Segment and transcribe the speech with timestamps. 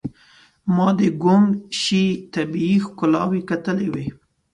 [0.75, 1.49] ما د ګوانګ
[1.81, 2.03] شي
[2.33, 4.07] طبيعي ښکلاوې کتلې وې.